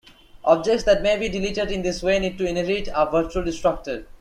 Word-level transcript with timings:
Objects 0.45 0.83
that 0.85 1.03
may 1.03 1.15
be 1.19 1.29
deleted 1.29 1.69
in 1.69 1.83
this 1.83 2.01
way 2.01 2.17
need 2.17 2.35
to 2.39 2.47
inherit 2.47 2.87
a 2.91 3.05
virtual 3.07 3.43
destructor. 3.43 4.07